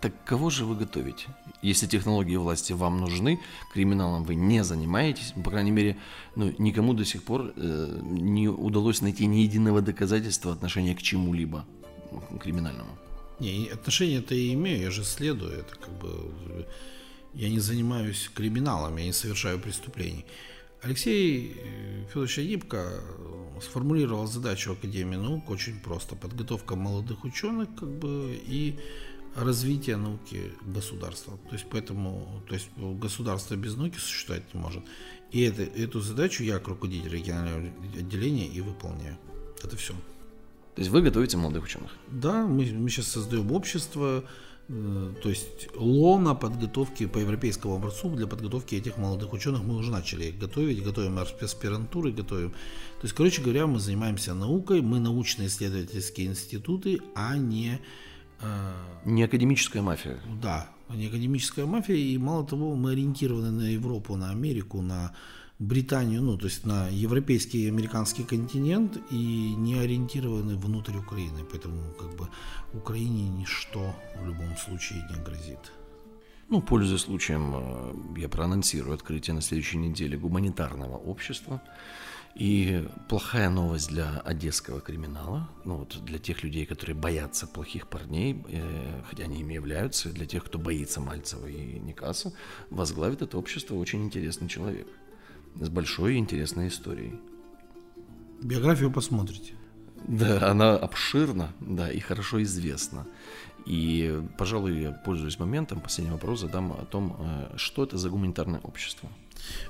Так 0.00 0.12
кого 0.24 0.48
же 0.48 0.64
вы 0.64 0.76
готовите? 0.76 1.26
Если 1.60 1.86
технологии 1.86 2.36
власти 2.36 2.72
вам 2.72 3.00
нужны, 3.00 3.38
криминалом 3.74 4.24
вы 4.24 4.34
не 4.34 4.64
занимаетесь, 4.64 5.34
по 5.44 5.50
крайней 5.50 5.72
мере, 5.72 5.98
ну, 6.36 6.54
никому 6.56 6.94
до 6.94 7.04
сих 7.04 7.22
пор 7.22 7.52
э, 7.54 7.98
не 8.02 8.48
удалось 8.48 9.02
найти 9.02 9.26
ни 9.26 9.38
единого 9.38 9.82
доказательства 9.82 10.52
отношения 10.52 10.94
к 10.94 11.02
чему-либо 11.02 11.66
криминальному. 12.40 12.90
Не, 13.40 13.68
отношения-то 13.68 14.34
я 14.34 14.54
имею, 14.54 14.80
я 14.80 14.90
же 14.90 15.04
следую, 15.04 15.52
это 15.52 15.74
как 15.74 15.90
бы 15.98 16.66
я 17.34 17.48
не 17.48 17.60
занимаюсь 17.60 18.30
криминалом, 18.34 18.96
я 18.96 19.04
не 19.04 19.12
совершаю 19.12 19.58
преступлений. 19.58 20.24
Алексей 20.82 21.56
э, 21.56 22.04
Федорович 22.08 22.38
Агибко 22.38 22.76
э, 22.78 23.60
сформулировал 23.60 24.26
задачу 24.26 24.72
Академии 24.72 25.16
наук 25.16 25.50
очень 25.50 25.78
просто. 25.78 26.16
Подготовка 26.16 26.74
молодых 26.74 27.24
ученых 27.24 27.68
как 27.78 27.88
бы, 27.88 28.40
и 28.46 28.78
развитие 29.36 29.96
науки 29.96 30.52
государства. 30.62 31.38
То 31.48 31.52
есть 31.52 31.66
поэтому 31.70 32.42
то 32.48 32.54
есть 32.54 32.68
государство 32.76 33.56
без 33.56 33.76
науки 33.76 33.98
существовать 33.98 34.54
не 34.54 34.60
может. 34.60 34.82
И 35.30 35.42
это, 35.42 35.62
эту 35.62 36.00
задачу 36.00 36.42
я, 36.42 36.54
как 36.54 36.68
руководитель 36.68 37.10
регионального 37.10 37.72
отделения, 37.96 38.48
и 38.48 38.60
выполняю. 38.60 39.16
Это 39.62 39.76
все. 39.76 39.92
То 40.74 40.82
есть 40.82 40.90
вы 40.90 41.02
готовите 41.02 41.36
молодых 41.36 41.64
ученых? 41.64 41.90
Да, 42.08 42.46
мы, 42.46 42.64
мы 42.72 42.88
сейчас 42.88 43.08
создаем 43.08 43.52
общество, 43.52 44.24
то 45.22 45.28
есть 45.28 45.68
лона 45.74 46.36
подготовки 46.36 47.06
по 47.06 47.18
европейскому 47.18 47.74
образцу 47.74 48.08
для 48.10 48.28
подготовки 48.28 48.76
этих 48.76 48.98
молодых 48.98 49.32
ученых 49.32 49.64
мы 49.64 49.76
уже 49.76 49.90
начали 49.90 50.26
их 50.26 50.38
готовить, 50.38 50.84
готовим 50.84 51.18
аспирантуры, 51.18 52.12
готовим. 52.12 52.50
То 52.50 53.04
есть, 53.04 53.14
короче 53.14 53.42
говоря, 53.42 53.66
мы 53.66 53.80
занимаемся 53.80 54.32
наукой, 54.32 54.80
мы 54.80 55.00
научно-исследовательские 55.00 56.28
институты, 56.28 57.00
а 57.16 57.36
не... 57.36 57.80
Э, 58.40 58.72
не 59.04 59.24
академическая 59.24 59.82
мафия. 59.82 60.20
Да, 60.40 60.70
не 60.94 61.06
академическая 61.06 61.66
мафия, 61.66 61.96
и 61.96 62.18
мало 62.18 62.46
того, 62.46 62.74
мы 62.76 62.92
ориентированы 62.92 63.50
на 63.50 63.72
Европу, 63.72 64.16
на 64.16 64.30
Америку, 64.30 64.82
на 64.82 65.12
Британию, 65.58 66.22
ну, 66.22 66.38
то 66.38 66.46
есть 66.46 66.64
на 66.64 66.88
европейский 66.88 67.64
и 67.64 67.68
американский 67.68 68.24
континент 68.24 68.98
и 69.10 69.54
не 69.56 69.74
ориентированы 69.74 70.56
внутрь 70.56 70.96
Украины. 70.96 71.44
Поэтому 71.50 71.92
как 71.98 72.16
бы 72.16 72.28
Украине 72.72 73.28
ничто 73.28 73.94
в 74.16 74.26
любом 74.26 74.56
случае 74.56 75.06
не 75.10 75.22
грозит. 75.22 75.72
Ну, 76.48 76.62
пользуясь 76.62 77.02
случаем, 77.02 77.52
э, 77.54 78.20
я 78.20 78.28
проанонсирую 78.28 78.94
открытие 78.94 79.34
на 79.34 79.42
следующей 79.42 79.76
неделе 79.76 80.16
гуманитарного 80.16 80.96
общества. 80.96 81.60
И 82.36 82.88
плохая 83.08 83.50
новость 83.50 83.88
для 83.88 84.20
одесского 84.20 84.80
криминала, 84.80 85.48
ну 85.64 85.78
вот 85.78 85.98
для 86.04 86.18
тех 86.18 86.42
людей, 86.44 86.64
которые 86.64 86.96
боятся 86.96 87.46
плохих 87.46 87.88
парней, 87.88 88.44
э, 88.48 89.02
хотя 89.08 89.24
они 89.24 89.40
ими 89.40 89.54
являются, 89.54 90.10
для 90.10 90.26
тех, 90.26 90.44
кто 90.44 90.58
боится 90.58 91.00
Мальцева 91.00 91.46
и 91.46 91.78
Никаса, 91.80 92.32
возглавит 92.70 93.22
это 93.22 93.36
общество 93.36 93.74
очень 93.74 94.04
интересный 94.04 94.48
человек 94.48 94.86
с 95.56 95.68
большой 95.68 96.14
и 96.14 96.18
интересной 96.18 96.68
историей. 96.68 97.18
Биографию 98.42 98.90
посмотрите. 98.90 99.54
Да, 100.06 100.50
она 100.50 100.76
обширна, 100.76 101.52
да, 101.60 101.90
и 101.90 102.00
хорошо 102.00 102.42
известна. 102.42 103.06
И, 103.66 104.22
пожалуй, 104.38 104.80
я 104.80 104.92
пользуюсь 104.92 105.38
моментом, 105.38 105.80
последний 105.80 106.12
вопрос 106.12 106.40
задам 106.40 106.72
о 106.72 106.84
том, 106.86 107.16
э, 107.18 107.56
что 107.56 107.84
это 107.84 107.98
за 107.98 108.08
гуманитарное 108.08 108.60
общество. 108.60 109.10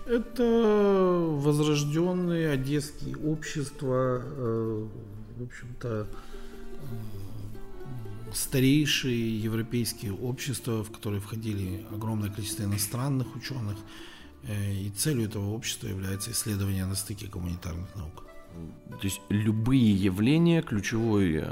Это 0.06 0.42
возрожденные 1.28 2.50
одесские 2.50 3.16
общества, 3.16 4.22
э, 4.22 4.86
в 5.38 5.44
общем-то, 5.44 6.06
э, 6.06 6.84
старейшие 8.32 9.42
европейские 9.42 10.12
общества, 10.12 10.82
в 10.84 10.90
которые 10.90 11.20
входили 11.20 11.84
огромное 11.92 12.30
количество 12.30 12.64
иностранных 12.64 13.36
ученых, 13.36 13.76
Э, 14.44 14.72
и 14.72 14.90
целью 14.90 15.26
этого 15.26 15.50
общества 15.50 15.88
является 15.88 16.30
исследование 16.30 16.86
на 16.86 16.94
стыке 16.94 17.26
гуманитарных 17.26 17.94
наук. 17.94 18.24
То 18.90 19.04
есть 19.04 19.20
любые 19.28 19.94
явления, 19.94 20.60
ключевой 20.62 21.44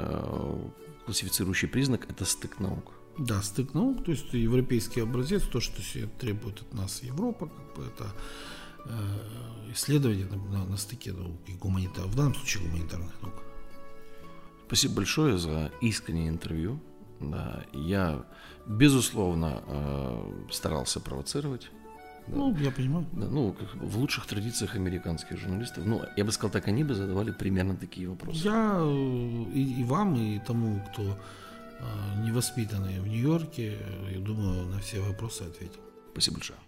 классифицирующий 1.05 1.67
признак– 1.69 2.05
это 2.09 2.25
стык 2.25 2.59
наук. 2.59 2.91
Да, 3.19 3.41
стык 3.41 3.73
наук, 3.73 4.05
то 4.05 4.11
есть 4.11 4.33
европейский 4.33 5.01
образец, 5.01 5.43
то, 5.43 5.59
что 5.59 5.81
требует 6.19 6.61
от 6.61 6.73
нас 6.73 7.03
Европа, 7.03 7.47
как 7.47 7.75
бы 7.75 7.83
это 7.83 8.13
э, 8.85 9.71
исследование 9.73 10.25
на, 10.25 10.65
на, 10.65 10.77
стыке 10.77 11.11
наук 11.11 11.37
и 11.47 11.53
гуманитар, 11.53 12.05
в 12.05 12.15
данном 12.15 12.33
случае 12.35 12.63
гуманитарных 12.63 13.21
наук. 13.21 13.43
Спасибо 14.67 14.95
большое 14.95 15.37
за 15.37 15.71
искреннее 15.81 16.29
интервью. 16.29 16.79
Да, 17.19 17.65
я, 17.73 18.25
безусловно, 18.65 19.61
старался 20.49 21.01
провоцировать 21.01 21.69
ну, 22.31 22.55
я 22.57 22.71
понимаю. 22.71 23.05
Да, 23.11 23.27
ну, 23.27 23.55
в 23.73 23.97
лучших 23.97 24.25
традициях 24.27 24.75
американских 24.75 25.37
журналистов, 25.37 25.85
ну, 25.85 26.01
я 26.15 26.23
бы 26.23 26.31
сказал 26.31 26.51
так, 26.51 26.67
они 26.67 26.83
бы 26.83 26.93
задавали 26.93 27.31
примерно 27.31 27.75
такие 27.75 28.07
вопросы. 28.07 28.45
Я 28.45 28.77
э, 28.79 29.45
и, 29.53 29.81
и 29.81 29.83
вам, 29.83 30.15
и 30.15 30.39
тому, 30.39 30.79
кто 30.91 31.17
а, 31.81 32.15
невоспитанные 32.23 33.01
в 33.01 33.07
Нью-Йорке. 33.07 33.77
Э, 33.79 34.11
я 34.11 34.19
думаю, 34.19 34.65
на 34.67 34.79
все 34.79 34.99
вопросы 34.99 35.43
ответил. 35.43 35.81
Спасибо 36.11 36.37
большое. 36.37 36.59